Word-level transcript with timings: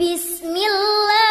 وفتحت 0.00 1.25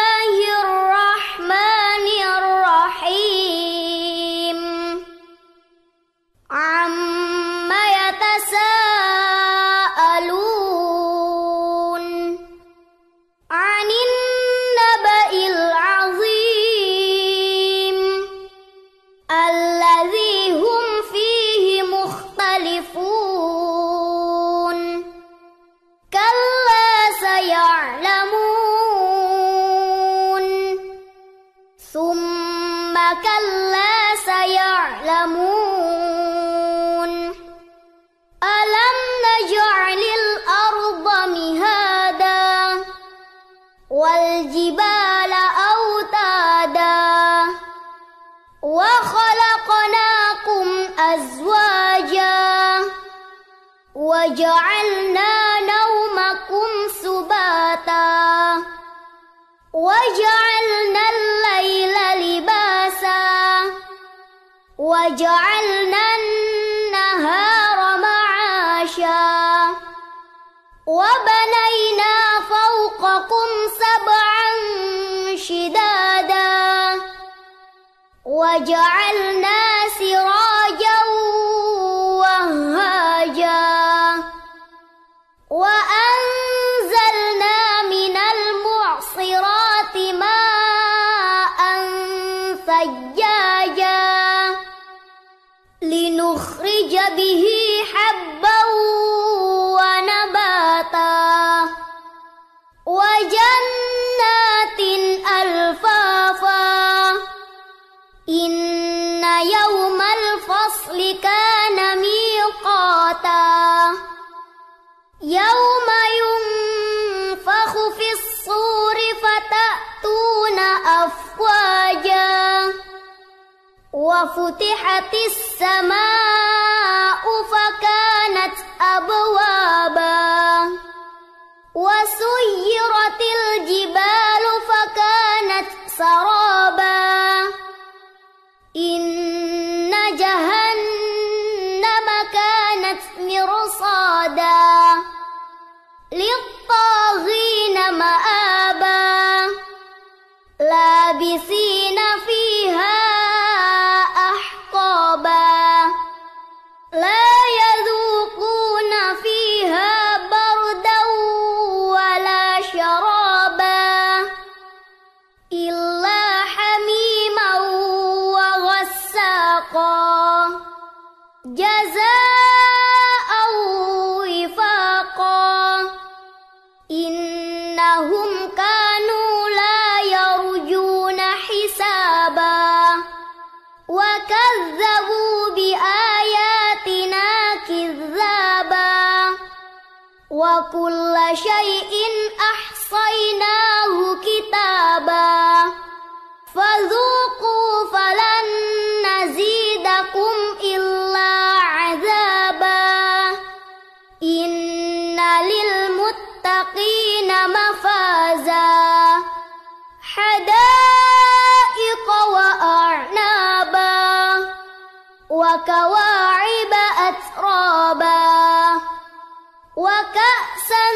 وكأسا 220.66 220.86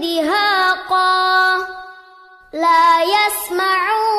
دهاقا. 0.00 1.56
لا 2.52 3.02
يسمعون 3.02 4.09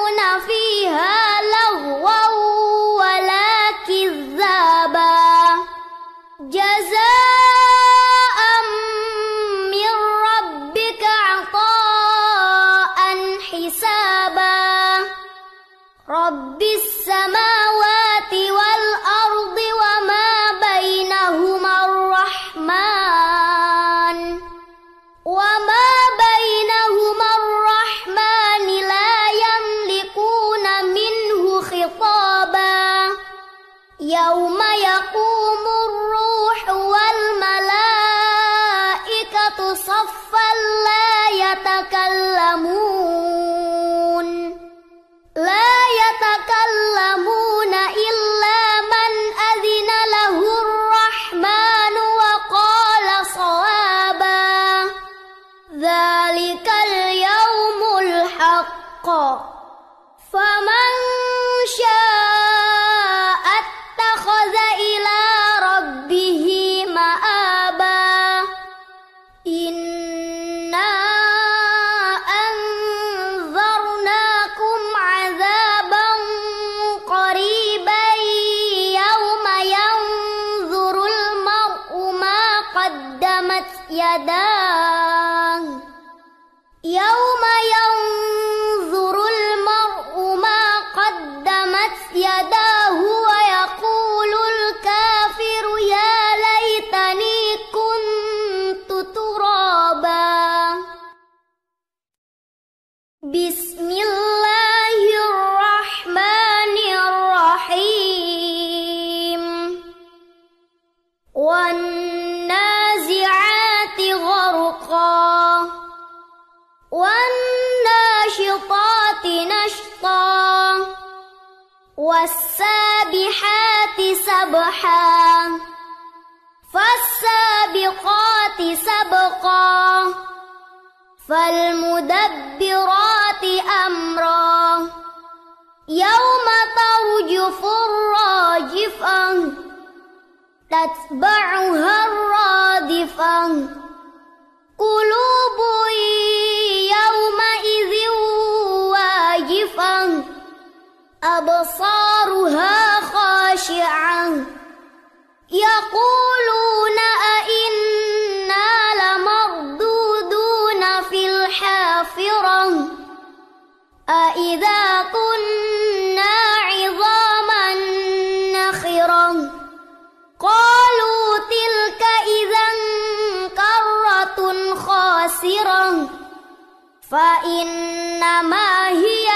हि 177.91 179.30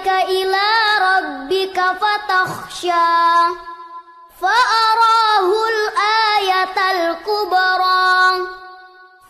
يهديك 0.00 0.08
إلى 0.08 0.68
ربك 1.00 1.80
فتخشى 2.00 2.90
فأراه 4.40 5.50
الآية 5.68 6.76
الكبرى 6.90 8.46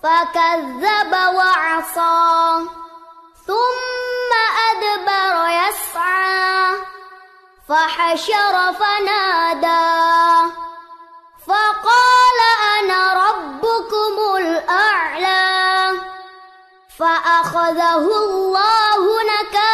فكذب 0.02 1.12
وعصى 1.34 2.67
ثم 3.46 4.31
أدبر 4.70 5.49
يسعى 5.49 6.76
فحشر 7.69 8.72
فنادى 8.72 9.90
فقال 11.46 12.38
أنا 12.81 13.28
ربكم 13.28 14.37
الأعلى 14.37 16.00
فأخذه 16.99 17.96
الله 17.96 19.22
نكالا 19.22 19.69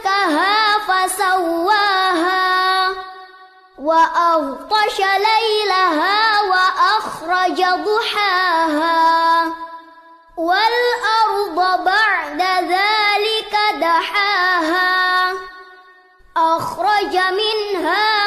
زكاها 0.00 0.78
فسواها 0.78 2.88
وأغطش 3.78 4.98
ليلها 4.98 6.42
وأخرج 6.42 7.64
ضحاها 7.84 9.44
والأرض 10.36 11.84
بعد 11.84 12.40
ذلك 12.70 13.56
دحاها 13.80 15.32
أخرج 16.36 17.16
منها 17.16 18.19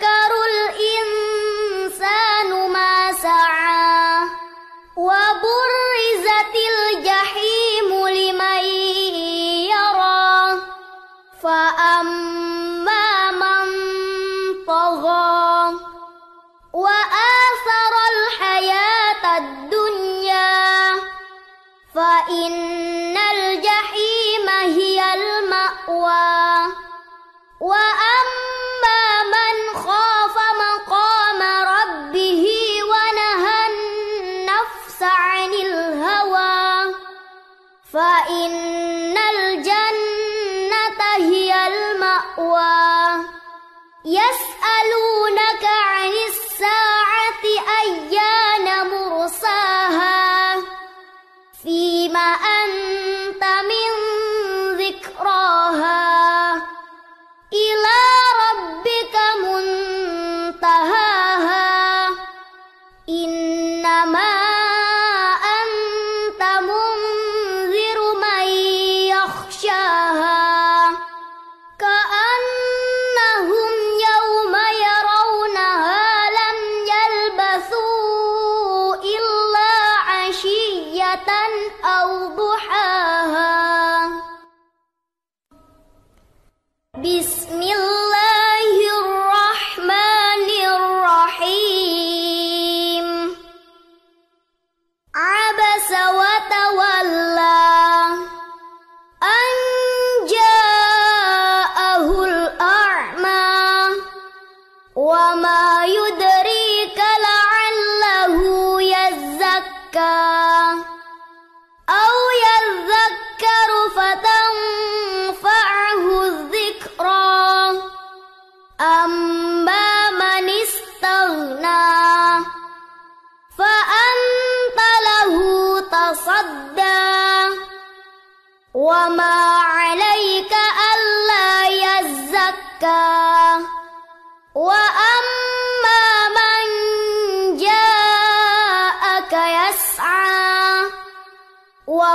tất 0.00 0.11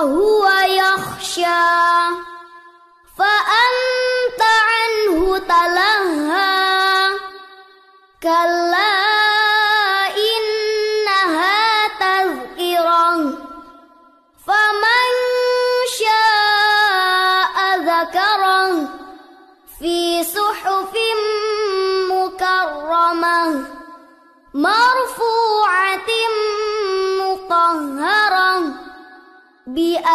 وهو 0.03 0.49
يخشى 0.67 1.66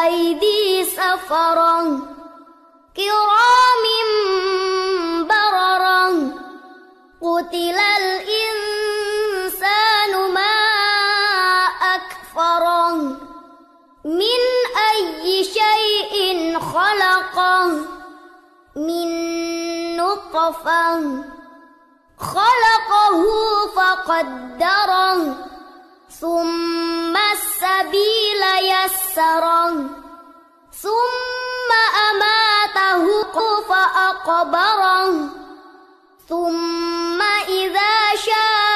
بأيدي 0.02 0.85
سفرة 0.85 1.82
كرام 2.97 3.85
بررا 5.28 6.06
قتل 7.23 7.78
الإنسان 8.00 9.32
ما 10.35 10.56
أكفره 11.94 12.92
من 14.04 14.42
أي 14.90 15.44
شيء 15.44 16.59
خلقه 16.59 17.66
من 18.76 19.09
نطفة 19.97 21.00
خلقه 22.18 23.23
فقدره 23.76 25.51
ثم 26.23 27.17
السبيل 27.17 28.43
يسره 28.62 29.75
ثم 30.83 31.71
أماته 32.11 33.05
فأقبره 33.69 35.14
ثم 36.29 37.23
إذا 37.49 38.17
شاء 38.17 38.72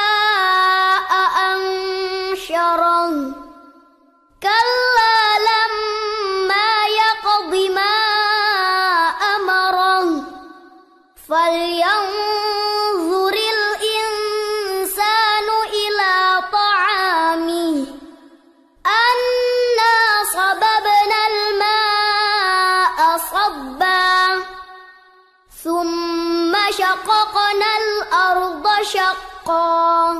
الأرض 28.87 29.17
شقا 29.45 30.13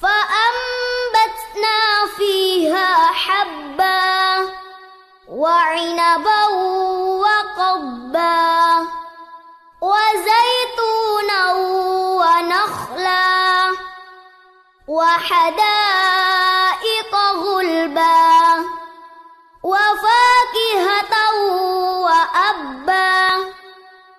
فأنبتنا 0.00 1.78
فيها 2.16 3.06
حبا 3.06 4.52
وعنبا 5.28 6.44
وقبا 7.22 8.86
وزيتونا 9.80 11.52
ونخلا 12.20 13.72
وحدائق 14.88 16.32
غلبا 17.34 18.64
وفاكهة 19.62 21.14
وأبا 22.00 23.52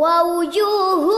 ووجوه 0.00 1.09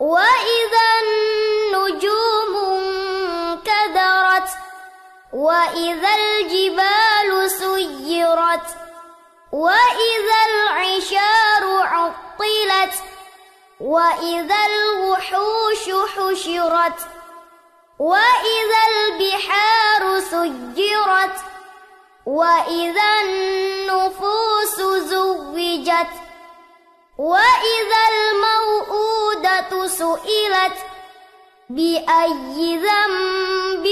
وإذا 0.00 0.86
النجوم 1.02 2.56
انكدرت 2.74 4.48
وإذا 5.32 6.08
الجبال 6.14 7.50
سيرت 7.50 8.66
وإذا 9.52 10.38
العشار 10.50 11.64
عطلت 11.86 12.94
وإذا 13.80 14.56
الوحوش 14.66 15.90
حشرت 16.16 16.98
وإذا 17.98 18.80
البحار 18.92 20.20
سجرت 20.20 21.36
وإذا 22.26 23.20
النفوس 23.22 24.80
زوجت 24.98 26.25
وإذا 27.18 28.02
الموءودة 28.12 29.86
سئلت 29.86 30.76
بأي 31.70 32.76
ذنب 32.76 33.86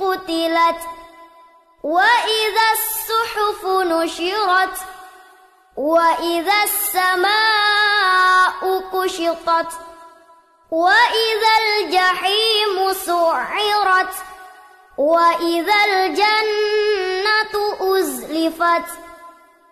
قتلت 0.00 0.80
وإذا 1.82 2.66
الصحف 2.72 3.66
نشرت 3.66 4.76
وإذا 5.76 6.62
السماء 6.64 8.60
كشطت 8.92 9.72
وإذا 10.70 11.52
الجحيم 11.64 12.92
سعرت 12.92 14.14
وإذا 14.98 15.84
الجنة 15.84 17.54
أزلفت 17.80 19.07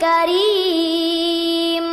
كريم 0.00 1.86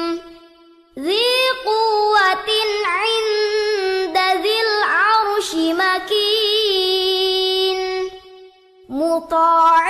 ذي 1.00 1.32
قوة 1.66 2.50
عند 2.86 4.18
ذي 4.44 4.62
العرش 4.62 5.52
مكين. 5.56 7.00
مطاع 8.90 9.86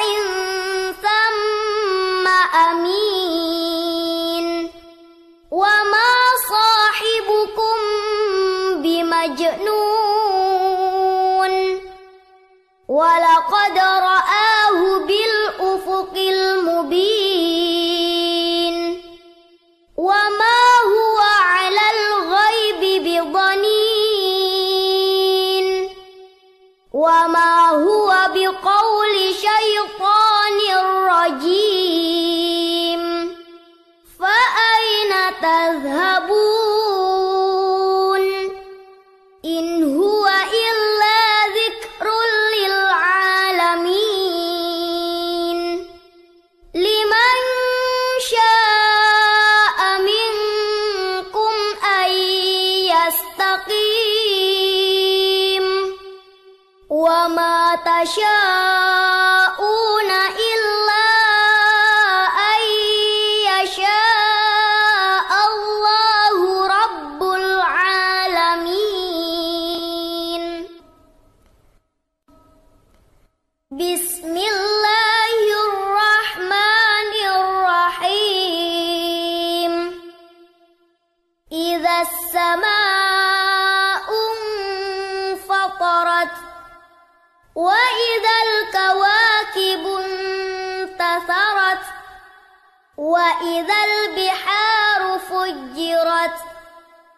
ثم 1.04 2.28
أمين. 2.56 4.48
وما 5.52 6.14
صاحبكم 6.50 7.78
بمجنون. 8.82 10.28
ولقد 12.88 13.78
رأى 13.78 14.17
وإذا 92.98 93.76
البحار 93.86 95.20
فجرت 95.20 96.38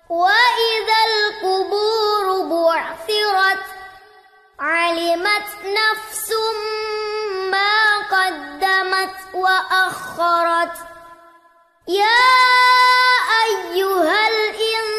وإذا 0.09 0.99
القبور 1.09 2.41
بعثرت 2.41 3.63
علمت 4.59 5.47
نفس 5.65 6.33
ما 7.51 7.97
قدمت 8.11 9.15
وأخرت. 9.33 10.77
يا 11.87 12.25
أيها 13.45 14.27
الإنسان 14.27 14.98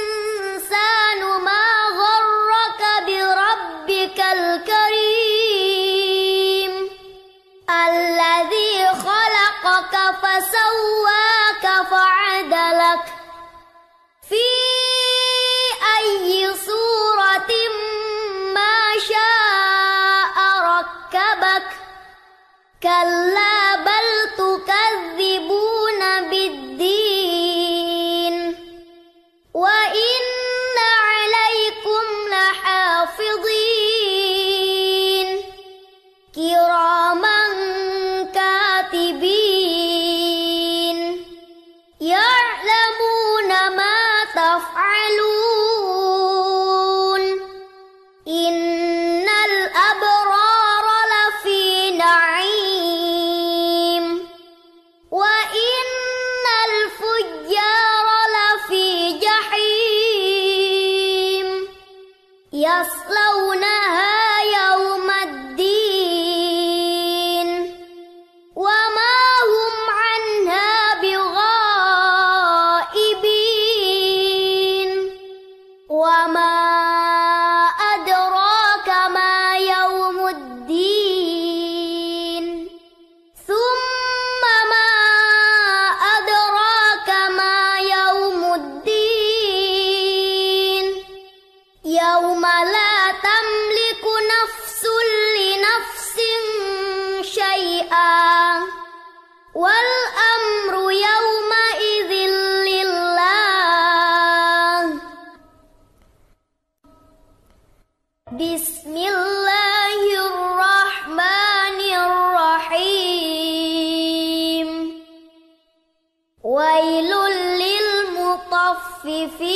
المطففين 118.70 119.50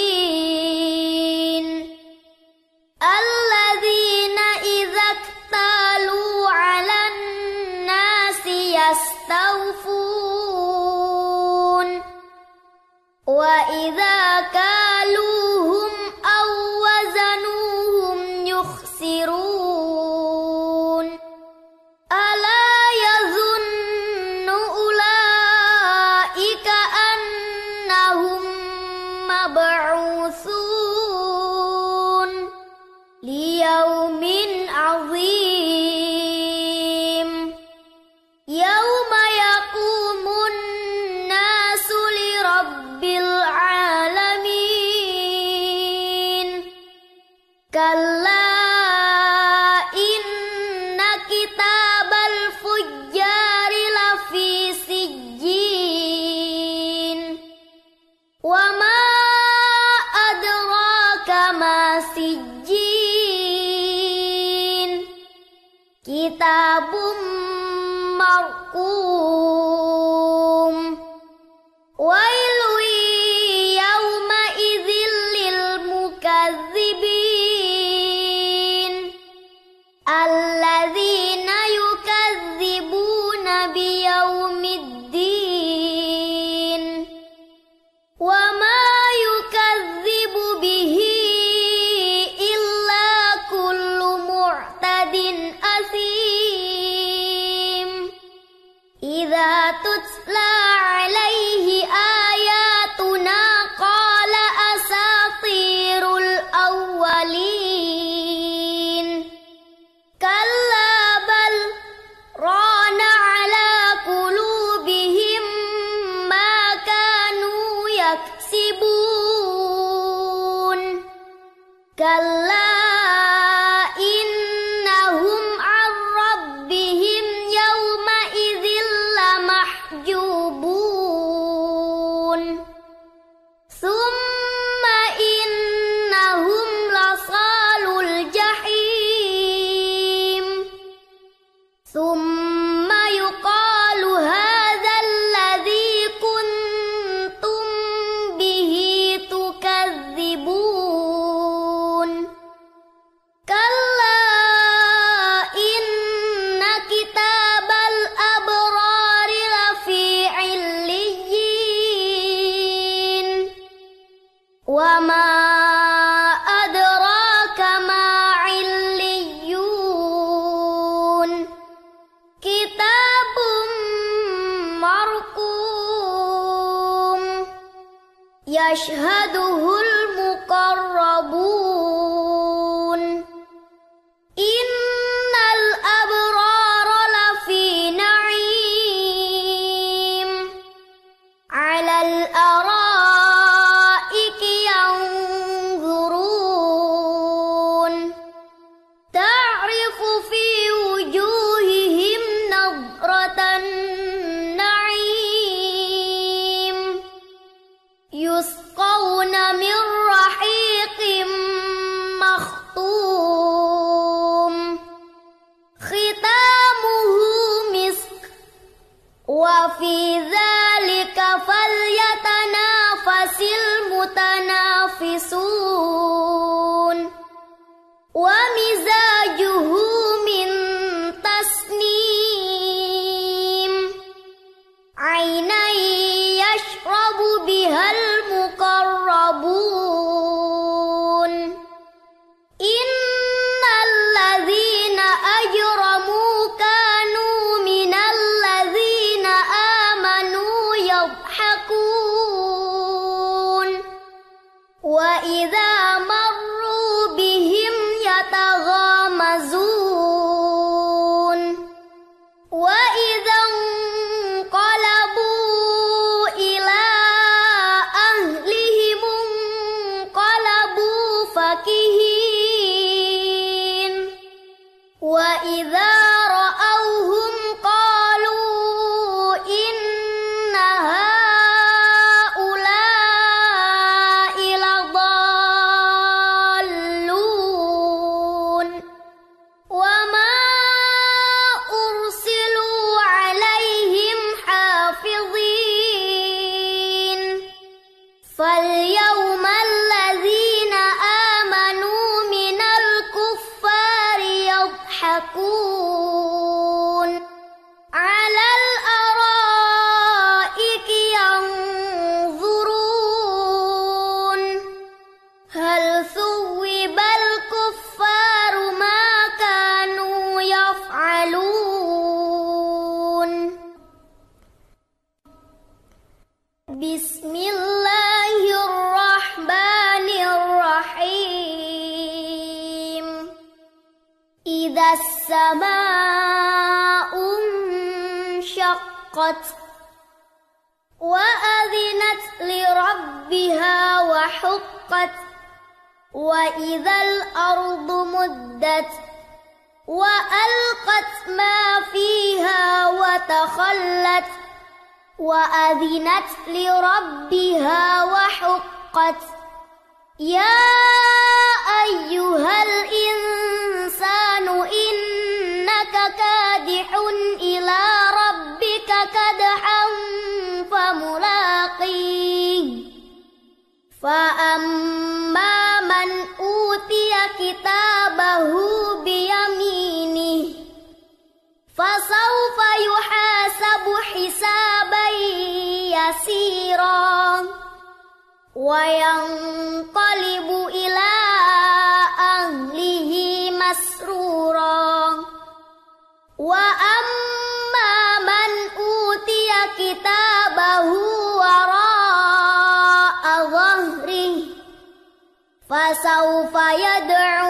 فسوف 406.04 406.56
يدعو 406.56 407.43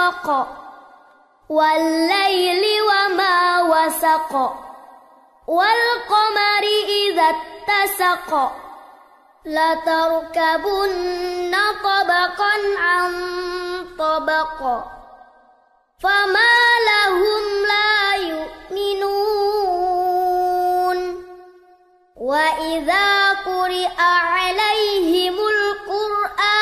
بالشفق 0.00 0.46
والليل 1.48 2.64
وما 2.82 3.62
وسق. 3.62 4.32
والقمر 5.46 6.64
إذا 6.88 7.28
اتسق. 7.28 8.52
لتركبن 9.44 10.86
طبقا 11.84 12.54
عن 12.78 13.12
طبق. 13.98 14.58
فما 16.02 16.54
لهم 16.90 17.66
لا 17.66 18.14
يؤمنون. 18.14 19.10
وإذا 22.16 23.32
قرئ 23.32 24.00
عليهم 24.00 25.34
القرآن 25.34 26.59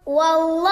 والله 0.07 0.66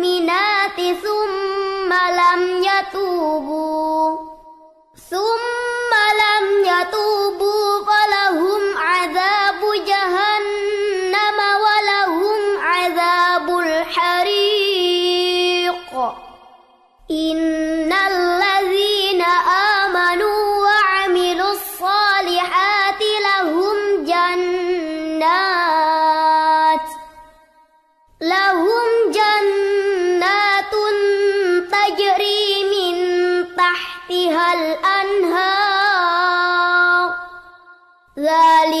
والمؤمنات 0.00 0.78
ثم 1.02 1.92
لم 1.92 2.64
يتوبوا. 2.64 4.16
ثم 5.10 5.49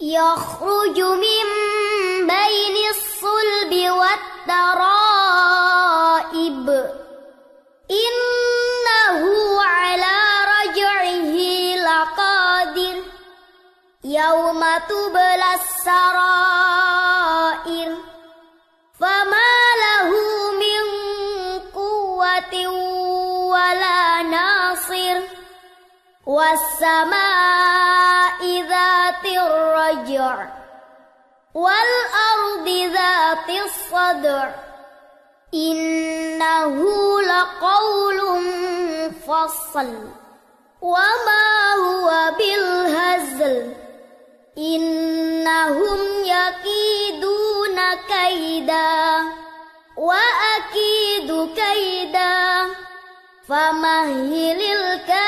يخرج 0.00 1.00
من 1.00 1.46
بين 2.26 2.76
الصلب 2.90 3.72
والترائب. 3.90 4.96
إنه 7.90 9.22
على 9.62 10.16
رجعه 10.44 11.34
لقادر. 11.76 13.02
يوم 14.04 14.64
تبلى 14.88 15.54
السرائر. 15.54 16.08
فما 19.00 19.52
له 19.84 20.27
والسماء 26.28 27.90
ذات 28.62 29.24
الرجع 29.24 30.46
والأرض 31.54 32.68
ذات 32.68 33.48
الصدع. 33.64 34.50
إنه 35.54 36.84
لقول 37.22 38.20
فصل. 39.28 39.94
وما 40.80 41.74
هو 41.74 42.32
بالهزل. 42.38 43.74
إنهم 44.58 45.98
يكيدون 46.24 47.78
كيدا 48.08 49.22
وأكيد 49.96 51.54
كيدا. 51.56 52.66
فمهل 53.48 54.60
الكافرين 54.60 55.27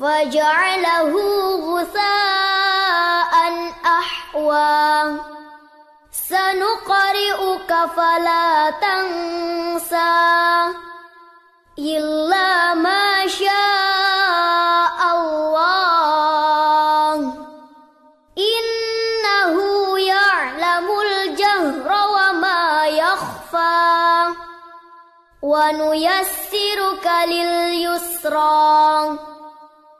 فجعله 0.00 1.12
غثاء 1.74 3.34
أحوى. 3.84 5.20
سنقرئك 6.12 7.70
فلا 7.96 8.70
تنسى 8.70 10.12
إلا 11.78 12.74
ما 12.74 13.26
شاء 13.26 14.98
الله. 15.16 17.14
إنه 18.38 19.54
يعلم 19.98 20.86
الجهر 21.00 21.88
وما 22.08 22.86
يخفى. 22.86 24.34
ونيسرك 25.42 27.10
لليسرى. 27.26 29.18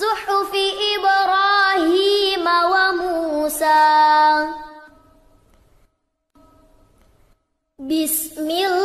صحف 0.00 0.52
إبراهيم 0.94 2.46
وموسى. 2.72 3.84
بسم 7.78 8.48
الله 8.50 8.79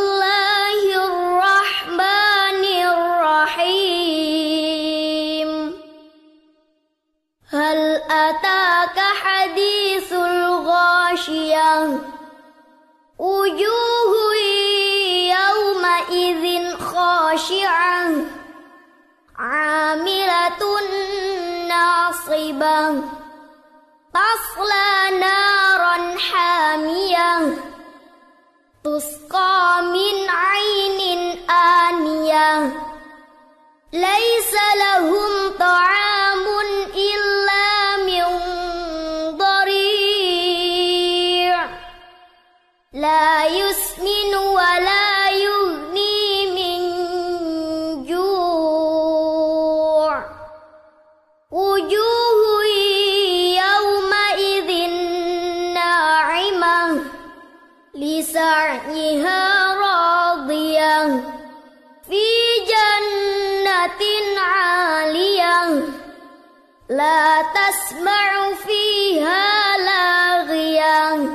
لا 66.96 67.42
تسمع 67.42 68.52
فيها 68.66 69.76
لاغيا. 69.78 71.30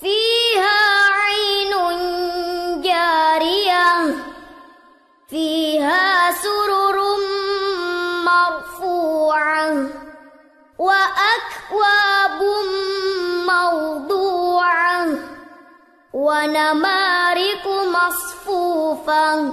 فيها 0.00 1.08
عين 1.12 1.72
جارية. 2.82 4.14
فيها 5.28 6.32
سرر 6.32 7.00
مرفوعة. 8.24 9.86
وأكواب 10.78 12.42
موضوعة. 13.46 15.06
ونمارق 16.12 17.66
مصفوفة. 17.66 19.52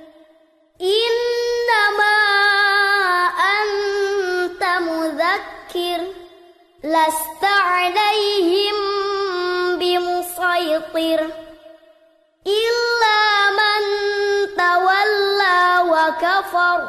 إنما 0.81 2.17
أنت 3.61 4.63
مذكر 4.63 5.99
لست 6.83 7.43
عليهم 7.43 8.75
بمسيطر. 9.79 11.29
إلا 12.47 13.19
من 13.59 13.81
تولى 14.57 15.61
وكفر 15.91 16.79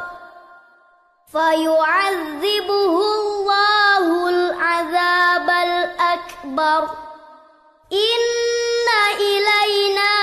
فيعذبه 1.31 2.95
الله 3.15 4.29
العذاب 4.29 5.49
الأكبر. 5.49 6.83
إن 7.93 8.23
إلينا 9.19 10.22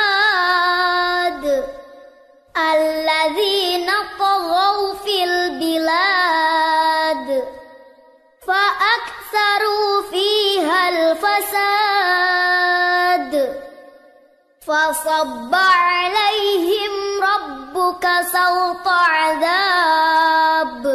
فصب 14.69 15.53
عليهم 15.55 16.93
ربك 17.23 18.05
سوط 18.21 18.87
عذاب. 18.87 20.85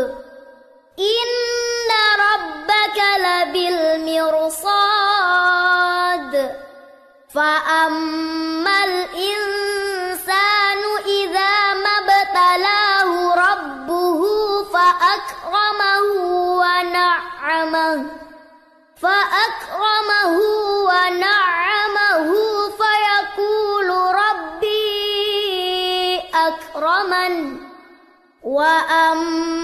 إن 0.99 1.91
ربك 2.27 2.99
لبالمرصاد. 3.19 4.35
فأما 7.35 8.85
الإنسان 8.85 10.81
إذا 11.07 11.75
ما 11.75 11.95
ابتلاه 11.99 13.35
ربه 13.35 14.23
فأكرمه 14.65 16.07
ونعمه 16.61 17.99
فأكرمه 19.03 20.37
وأما 28.55 29.64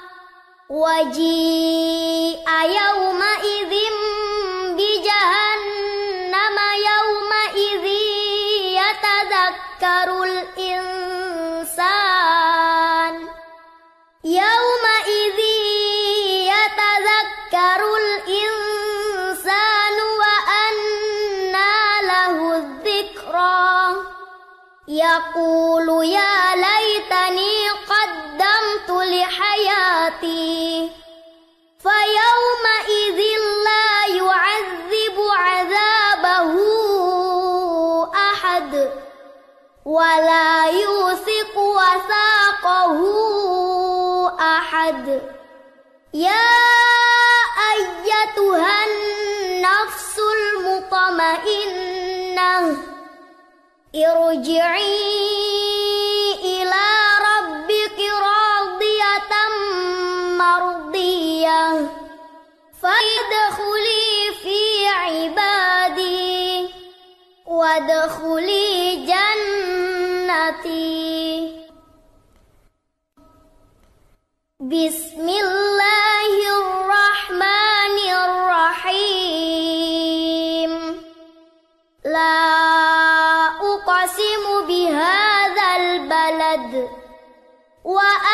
وجيء 0.71 2.47
يومئذ 2.63 3.73
بجهنم 4.77 6.57
يومئذ 6.91 7.85
يتذكر 8.79 10.07
الإنسان. 10.23 11.13
يومئذ 14.23 15.39
يتذكر 16.51 17.81
الإنسان 18.03 19.95
وأنى 20.21 21.75
له 22.03 22.35
الذكرى. 22.55 23.75
يقول 24.87 25.87
يا 26.05 26.31
قدمت 26.55 26.80
لحياتي. 29.11 30.89
فيومئذ 31.81 33.19
لا 33.67 33.89
يعذب 34.15 35.17
عذابه 35.37 36.53
أحد 38.15 38.91
ولا 39.85 40.65
يوثق 40.65 41.57
وثاقه 41.57 43.01
أحد. 44.57 45.21
يا 46.13 46.51
أيتها 47.73 48.75
النفس 48.85 50.19
المطمئنة 50.37 51.97
ارجعي 53.95 55.80
مرضية 60.51 61.63
فادخلي 62.81 64.33
في 64.43 64.59
عبادي 64.87 66.69
وادخلي 67.45 68.95
جنتي. 69.11 70.81
بسم 74.59 75.29
الله 75.29 76.31
الرحمن 76.61 77.97
الرحيم. 78.25 79.11
لا 82.05 82.47
أقسم 83.71 84.43
بهذا 84.67 85.67
البلد. 85.75 86.89
وأنت 87.83 88.30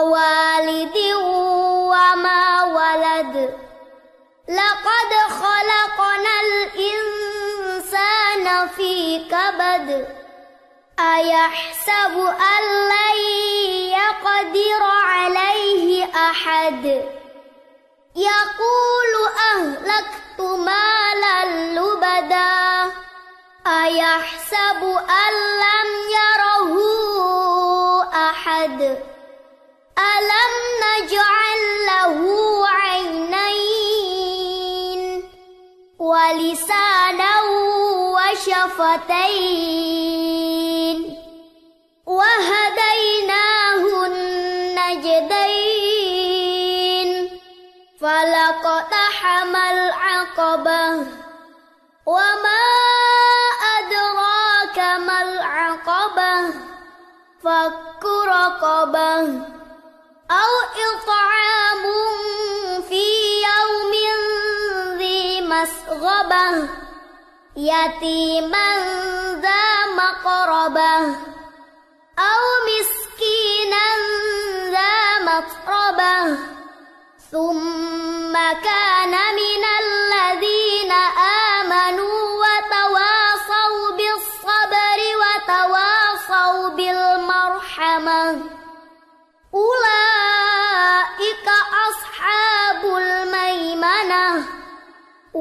ووالد 0.00 0.96
وما 1.92 2.64
ولد. 2.64 3.34
لقد 4.48 5.12
خلقنا 5.28 6.40
الإنسان 6.40 8.46
في 8.68 9.18
كبد. 9.24 10.08
أيحسب 11.00 12.14
أن 12.26 12.88
لن 12.88 13.18
يقدر 13.90 14.82
عليه 14.82 16.04
أحد. 16.14 16.84
يقول 18.16 19.12
أهلكت 19.54 20.40
مالا 20.40 21.44
لبدا. 21.44 22.92
أيحسب 23.66 24.82
أن 25.10 25.32
لم 25.64 25.88
يره 26.10 26.74
أحد. 28.30 29.09
ألم 29.98 30.52
نجعل 30.84 31.60
له 31.86 32.18
عينين 32.68 34.20
ولسانا 35.98 37.32
وشفتين 39.50 40.98
وهديناه 42.06 43.84
النجدين 44.06 45.40
فلقتحم 48.00 49.56
العقبة 49.56 51.06
وما 52.06 52.64
أدراك 53.78 54.78
ما 54.78 55.22
العقبة؟ 55.22 56.34
فك 57.44 58.04
رقبة 58.26 59.59
أو 60.30 60.52
إطعام 60.88 61.82
في 62.88 63.04
يوم 63.42 63.92
ذي 64.98 65.40
مسغبة 65.40 66.68
يتيما 67.56 68.68
ذا 69.34 69.86
مقربة 69.86 70.96
أو 72.18 72.42
مسكينا 72.66 73.86
ذا 74.70 75.18
متربة. 75.18 76.38
ثم 77.32 78.34
كان 78.64 79.14
من 79.40 79.64
الذين 79.82 80.92
آمنوا 80.92 81.49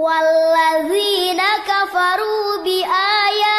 والذين 0.09 1.41
كفروا 1.67 2.57
بآياتنا 2.63 3.58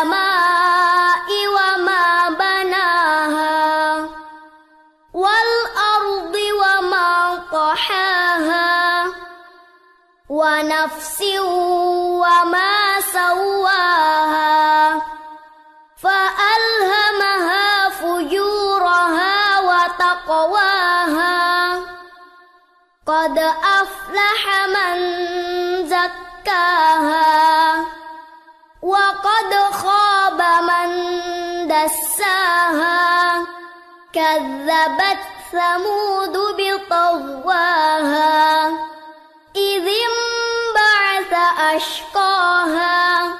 والسماء 0.00 0.29
كذبت 34.12 35.18
ثمود 35.52 36.36
بطغواها 36.58 38.08
إذ 39.56 39.88
انبعث 40.08 41.32
أشقاها 41.76 43.34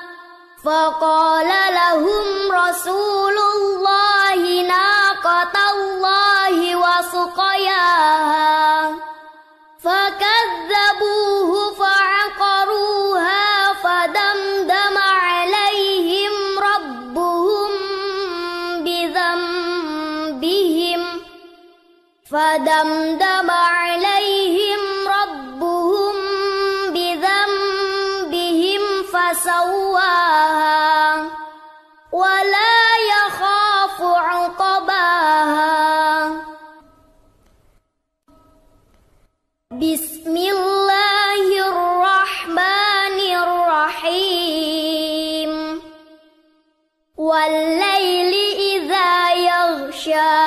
فقال 0.65 1.49
لهم 1.75 2.53
رسول 2.53 3.39
الله 3.39 4.63
ناقة 4.63 5.53
الله 5.73 6.77
وسقياها 6.77 8.31
فكذبوه 9.85 10.40
فدمدم 22.31 23.51
عليهم 23.51 24.81
ربهم 25.09 26.15
بذنبهم 26.95 28.83
فسواها 29.13 30.61
ولا 32.13 32.83
يخاف 33.13 34.03
عقباها. 34.03 35.71
بسم 39.71 40.37
الله 40.37 41.45
الرحمن 41.69 43.19
الرحيم. 43.43 44.71
والليل 47.17 48.35
إذا 48.75 49.33
يغشى 49.33 50.40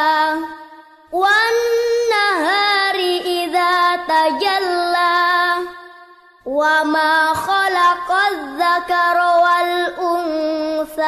وما 6.64 7.34
خلق 7.34 8.10
الذكر 8.32 9.18
والأنثى 9.44 11.02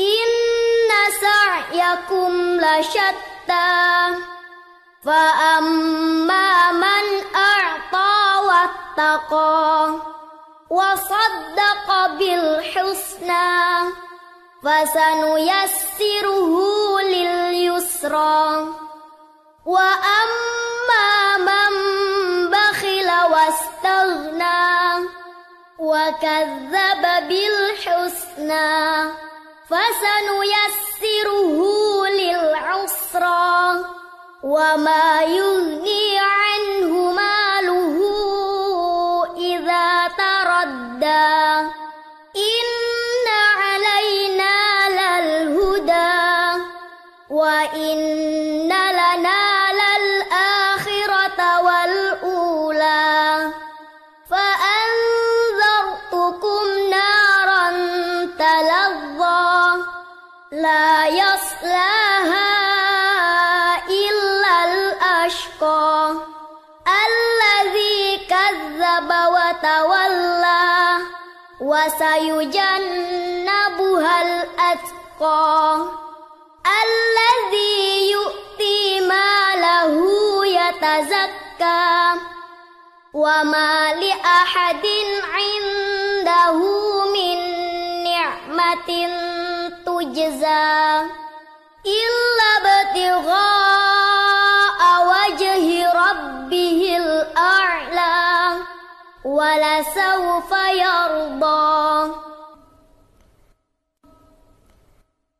إن 0.00 0.30
سعيكم 1.20 2.32
لشتى 2.60 3.80
فأما 5.04 6.72
من 6.72 7.04
أعطى 7.36 8.14
واتقى 8.46 9.94
وصدق 10.70 11.88
بالحسنى 12.18 13.60
فسنيسره 14.62 16.54
لليسرى 17.00 18.66
وأما 19.66 20.61
وكذب 25.92 27.04
بالحسنى 27.28 28.72
فسنيسره 29.68 31.58
للعسرى 32.06 33.84
وما 34.42 35.22
يغني 35.22 36.18
عنه 36.18 36.92
ماله 37.12 37.31
وسيجنبها 72.30 74.22
الأتقى 74.22 75.86
الذي 76.66 78.10
يؤتي 78.10 79.00
ماله 79.00 79.94
يتزكى 80.46 82.14
وما 83.14 83.94
لأحد 83.94 84.86
عنده 85.34 86.58
من 87.06 87.38
نعمة 88.04 88.90
تجزى 89.86 91.02
إلا 91.86 92.50
ابتغاء 92.62 93.32
وجه 95.06 95.66
ربه 95.92 96.96
الأعلى 96.96 97.61
ولسوف 99.32 100.50
يرضى. 100.68 102.12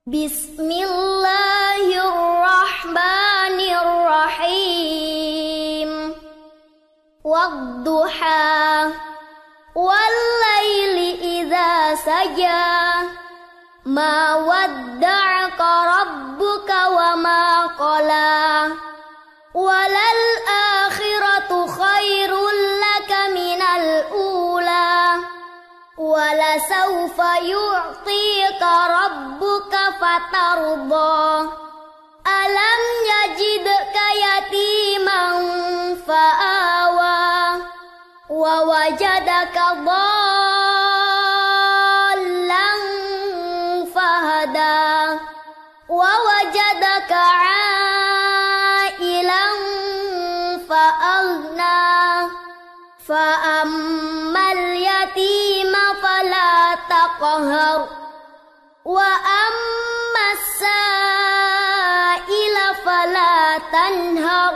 بسم 0.07 0.71
الله 0.71 1.87
الرحمن 2.09 3.59
الرحيم. 3.85 5.91
والضحى 7.25 8.91
والليل 9.75 11.21
إذا 11.21 11.95
سجى. 11.95 13.09
ما 13.85 14.35
ودعك 14.35 15.61
ربك 15.97 16.71
وما 16.89 17.67
قلى. 17.67 18.92
ولسوف 27.43 28.07
يعطيك 28.07 28.63
ربك 28.63 29.75
فترضى. 30.01 31.49
ألم 32.27 32.83
يجدك 33.13 33.97
يتيما 34.25 35.25
فآوى. 36.07 37.63
ووجدك 38.31 39.63
ضالا 39.85 40.22
تقهر 57.33 57.89
وأما 58.85 60.33
السائل 60.33 61.77
فلا 62.85 63.59
تنهر. 63.73 64.55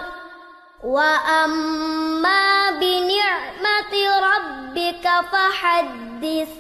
وأما 0.85 2.71
بنعمة 2.71 3.95
ربك 4.29 5.05
فحدث. 5.33 6.53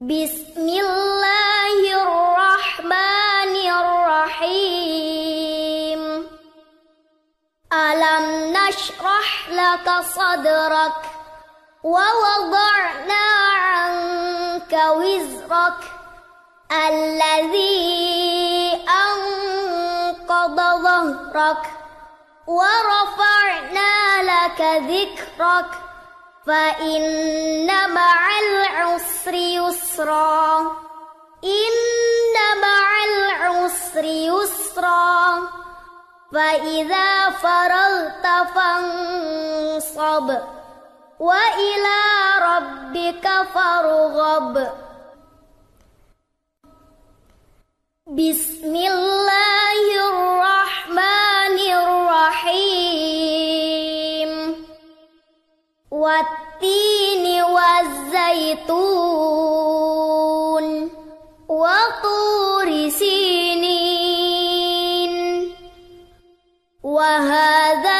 بسم 0.00 0.68
الله 0.68 1.78
الرحمن 2.02 3.54
الرحيم. 3.80 5.22
ألم 7.72 8.26
نشرح 8.56 9.48
لك 9.48 9.86
صدرك؟ 10.00 11.21
ووضعنا 11.82 13.24
عنك 13.54 14.72
وزرك 14.72 15.80
الذي 16.72 17.92
أنقض 18.88 20.56
ظهرك 20.56 21.70
ورفعنا 22.46 24.22
لك 24.22 24.60
ذكرك 24.60 25.70
فإن 26.46 27.90
مع 27.90 28.28
العسر 28.38 29.34
يسرا 29.34 30.60
إن 31.44 32.60
مع 32.62 33.04
العسر 33.04 34.04
يسرا 34.04 35.42
فإذا 36.32 37.30
فرغت 37.30 38.26
فانصب 38.54 40.38
وإلى 41.22 42.02
ربك 42.42 43.26
فارغب. 43.54 44.54
بسم 48.06 48.76
الله 48.76 49.82
الرحمن 50.10 51.58
الرحيم. 51.82 53.10
والتين 55.90 57.26
والزيتون 57.42 58.66
وطور 61.48 62.68
سينين. 62.88 63.94
وهذا 66.82 67.91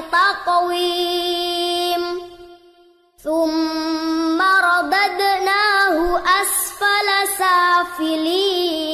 تقويم. 0.00 2.04
ثم 3.24 4.42
رددناه 4.42 6.18
أسفل 6.18 7.08
سافلين. 7.38 8.93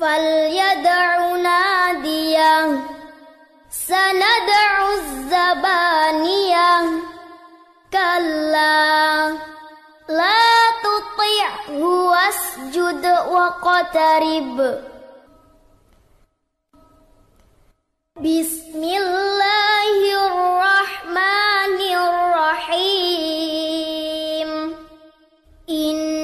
فليدع 0.00 1.36
ناديه 1.36 2.80
سندع 3.70 4.72
الزبانية 4.94 6.70
كلا 7.92 9.28
لا 10.08 10.70
تطعه 10.84 11.78
واسجد 11.84 13.04
واقترب. 13.06 14.58
بسم 18.16 18.82
الله 18.82 19.98
الرحمن 20.26 21.78
الرحيم. 22.64 23.14
إنا 25.70 26.23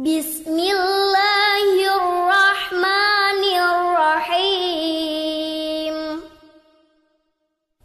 بسم 0.00 0.56
الله 0.58 1.76
الرحمن 2.00 3.42
الرحيم 4.40 5.16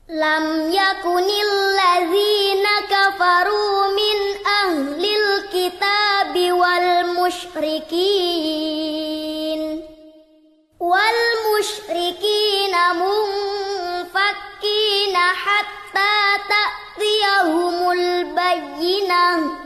لم 0.10 0.46
يكن 0.72 1.28
الذين 1.50 2.66
كفروا 2.90 3.88
من 4.00 4.18
أهل 4.48 5.04
الكتاب 5.06 6.34
والمشركين 6.52 7.62
والمشركين 10.80 11.96
منفكين 12.96 14.36
حتى 15.18 16.16
تأتيهم 16.50 17.92
البينة 17.92 19.66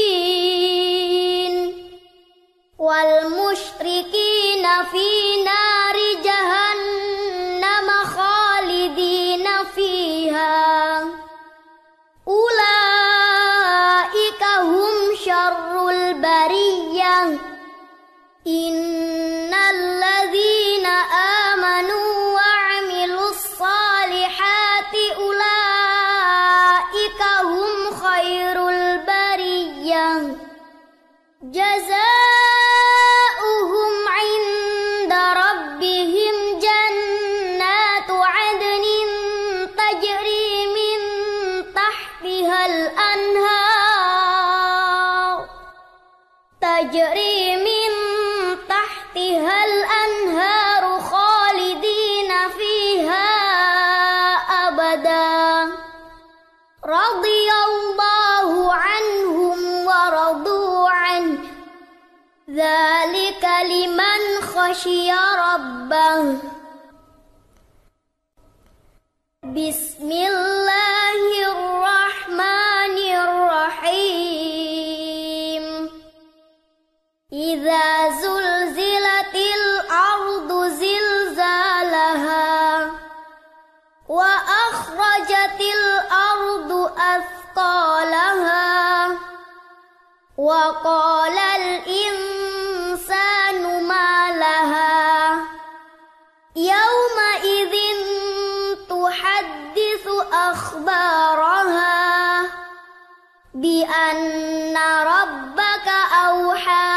والمشركين 2.79 4.67
في 4.93 5.09
نار 5.45 5.97
جهنم 6.25 7.89
خالدين 8.05 9.47
فيها. 9.75 10.88
خشي 64.69 65.13
ربه. 65.13 66.25
بسم 69.43 70.11
الله 70.13 71.21
الرحمن 71.53 72.97
الرحيم. 73.25 74.35
إذا 77.33 78.11
زلزلت 78.11 79.35
الأرض 79.59 80.51
زلزالها 80.83 82.47
وأخرجت 84.09 85.61
الأرض 85.79 86.71
أثقالها 87.17 88.69
وقال 90.39 91.39
بأن 103.79 104.77
ربك 105.07 105.89
أوحى 106.27 106.88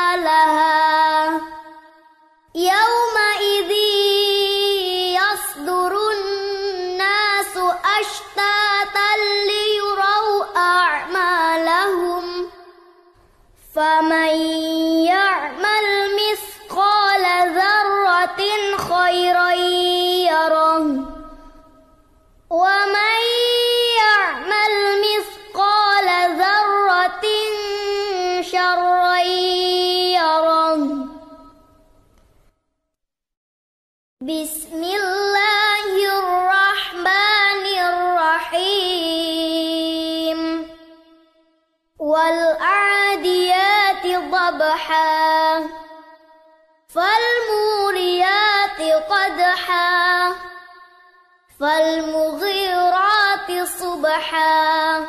فالمغيرات 51.62 53.50
صبحا 53.80 55.06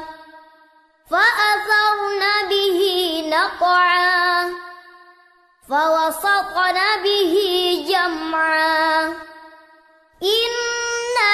فأثرن 1.11 2.23
به 2.49 2.81
نقعا 3.29 4.53
فوسطن 5.69 6.79
به 7.05 7.35
جمعا 7.89 9.07
إن 10.23 10.55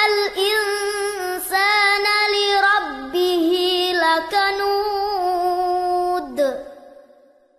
الإنسان 0.07 2.05
لربه 2.35 3.51
لكنود 4.03 5.39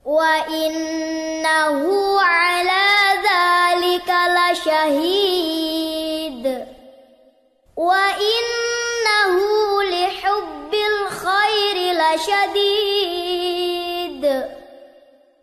وإنه 0.05 1.30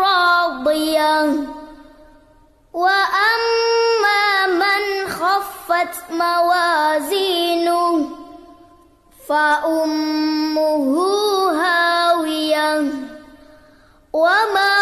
راضية 0.00 1.22
وأما 2.72 4.46
من 4.46 5.08
خفت 5.08 6.10
موازينه 6.10 8.10
فأمه 9.28 10.94
هاوية. 11.62 12.92
وما 14.12 14.74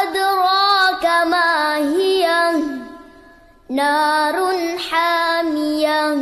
أدراك 0.00 1.04
ما 1.26 1.76
هي؟ 1.76 2.52
نار 3.70 4.36
حامية. 4.78 6.16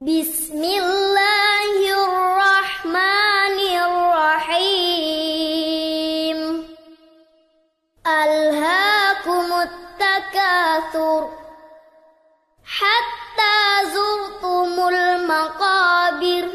بسم 0.00 0.64
الله 0.64 1.35
التكاثر. 10.00 11.28
حتى 12.64 13.56
زرتم 13.94 14.88
المقابر. 14.88 16.48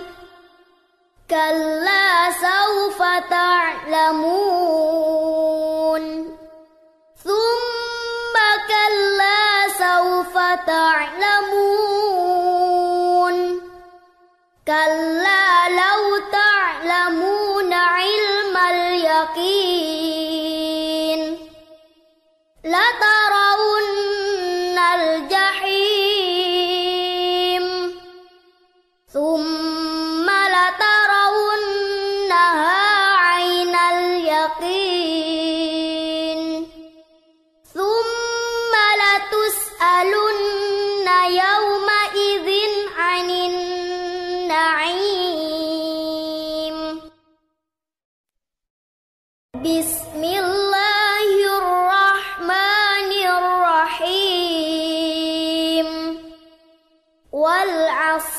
كلا 1.30 2.32
سوف 2.32 3.04
تعلمون. 3.30 4.42
ثم 7.24 8.36
كلا 8.68 9.68
سوف 9.68 10.34
تعلمون. 10.68 11.72
كلا 14.68 15.70
لو 15.70 16.18
تعلمون 16.32 17.74
اليقين. 18.72 19.71
لترون 22.91 23.40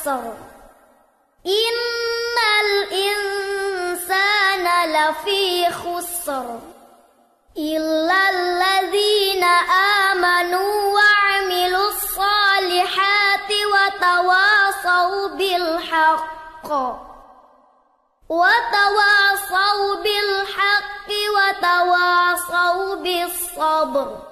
والعصر 0.06 0.32
إن 1.46 2.38
الإنسان 2.64 4.14
لفي 4.90 5.70
خسر. 5.70 6.58
إلا 7.56 8.30
الذين 8.30 9.44
آمنوا 10.10 10.94
وعملوا 10.94 11.88
الصالحات 11.88 13.50
وتواصوا 13.72 15.28
بالحق. 15.28 16.70
وتواصوا 18.28 19.94
بالحق 20.02 21.10
وتواصوا 21.36 22.94
بالصبر. 22.94 24.31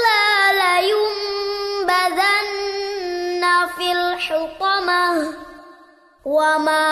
وما 6.31 6.87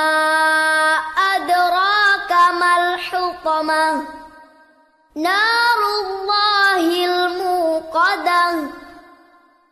أدراك 1.35 2.31
ما 2.59 2.71
الحطمة 2.77 4.03
نار 5.15 5.79
الله 6.01 7.05
الموقدة 7.05 8.49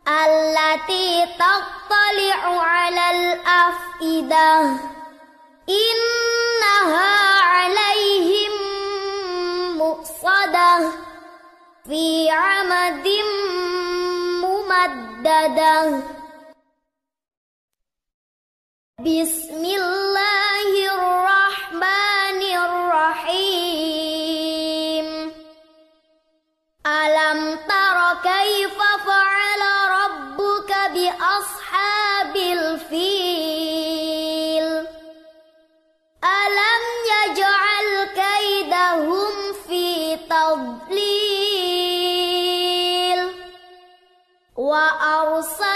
التي 0.07 1.25
تطلع 1.35 2.61
على 2.61 3.11
الأفئدة 3.11 4.59
إنها 5.69 7.39
عليهم 7.41 8.51
مؤصدة 9.77 10.91
في 11.87 12.29
عمد 12.31 13.07
ممددة 14.43 16.16
بسم 18.99 19.61
الله 19.61 20.69
الرحمن 20.97 22.41
الرحيم. 22.65 23.87
ألم 26.87 27.39
تر 27.69 27.97
كيف 28.23 28.77
فعل 29.05 29.61
ربك 30.01 30.71
بأصحاب 30.93 32.35
الفيل؟ 32.35 33.27
ألم 36.23 36.83
يجعل 37.13 37.89
كيدهم 38.17 39.33
في 39.67 40.17
تضليل؟ 40.17 41.37
وأرسل 44.55 45.66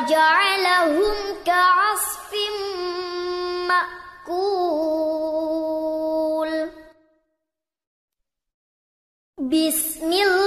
فجعلهم 0.00 1.16
كعصف 1.46 2.34
مأكول. 3.68 5.00
بسم 9.38 10.12
الله 10.12 10.39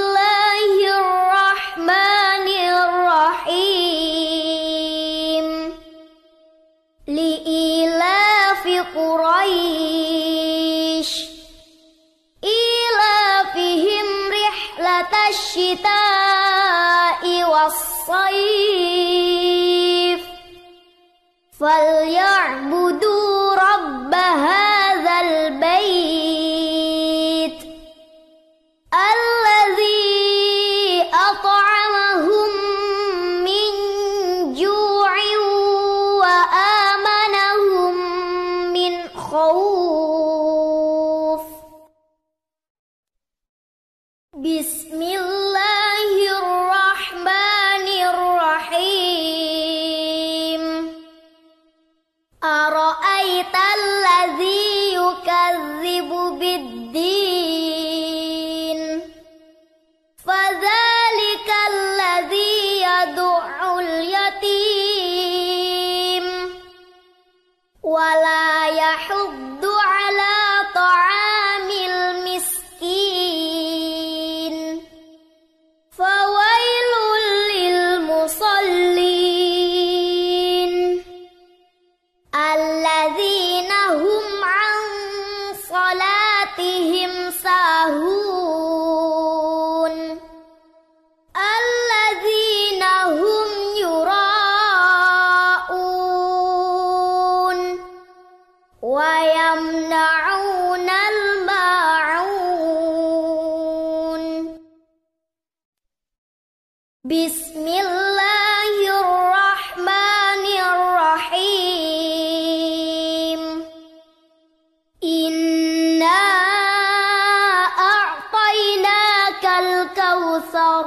البصر. 120.55 120.85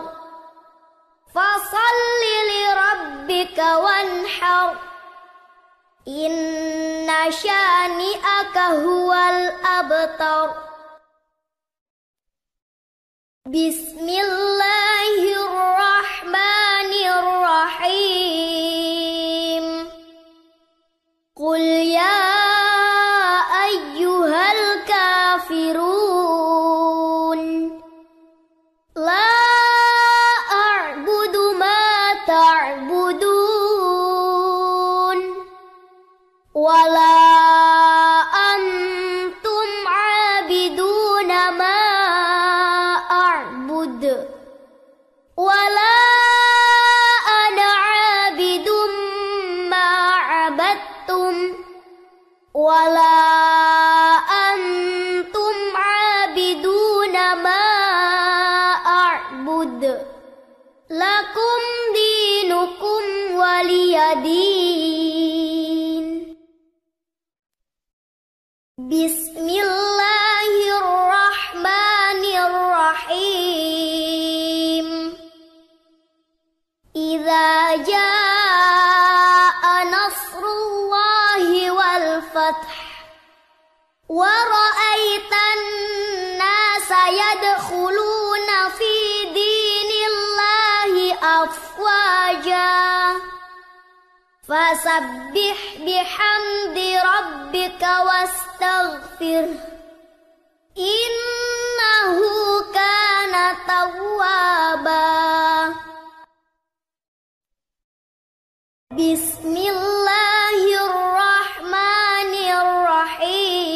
فصل 1.35 1.99
لربك 2.51 3.59
وانحر. 3.59 4.77
إن 6.09 7.33
شانئك 7.33 8.59
هو 8.59 9.13
الأبتر. 9.13 10.55
بسم 13.47 14.09
الله 14.09 15.19
الرحمن 15.47 16.93
الرحيم. 17.19 18.07
قل 21.37 21.61
يا 21.61 22.26
فسبح 94.87 95.61
بحمد 95.79 96.79
ربك 96.79 97.83
واستغفر 98.07 99.47
إنه 100.79 102.19
كان 102.75 103.57
توابا. 103.67 105.75
بسم 108.93 109.57
الله 109.57 110.57
الرحمن 110.87 112.33
الرحيم. 112.63 113.75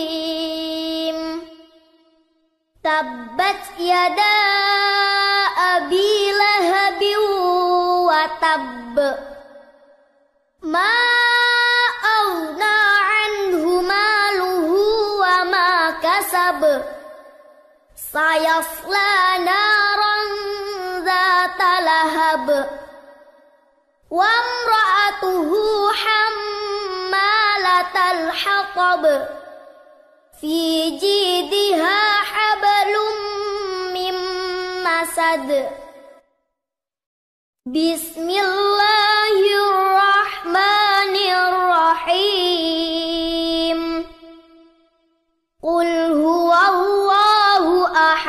تبت 2.84 3.64
يدا 3.78 4.80
سيصلى 18.12 19.38
نارا 19.44 20.16
ذات 20.98 21.60
لهب 21.82 22.70
وامرأته 24.10 25.50
حمالة 25.92 27.94
الحطب. 28.10 29.28
في 30.40 30.90
جيدها 30.90 32.22
حبل 32.22 32.94
من 33.94 34.14
مسد. 34.84 35.70
بسم 37.66 38.30
الله 38.30 39.40
الرحمن 39.70 41.14
الرحيم. 41.38 42.60
قل 45.62 45.88
هو 46.12 46.30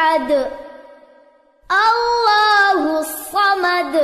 أحد. 0.02 0.52
الله 1.72 3.00
الصمد. 3.00 3.96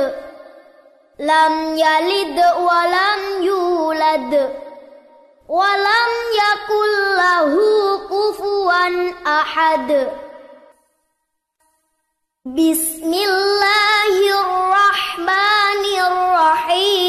لم 1.18 1.76
يلد 1.76 2.38
ولم 2.56 3.42
يولد. 3.42 4.62
ولم 5.48 6.10
يكن 6.34 7.16
له 7.16 7.54
كفوا 7.98 8.72
أحد. 9.40 10.08
بسم 12.44 13.14
الله 13.14 14.14
الرحمن 14.40 15.84
الرحيم. 16.06 17.08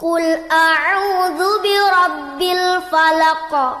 قل 0.00 0.48
أعوذ 0.52 1.62
برب 1.62 2.42
الفلق. 2.42 3.80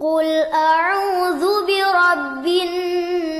قل 0.00 0.26
أعوذ 0.54 1.66
برب 1.66 2.46
الناس. 2.46 3.32